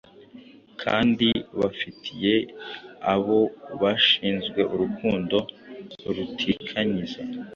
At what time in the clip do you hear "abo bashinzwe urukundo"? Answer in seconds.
3.13-5.37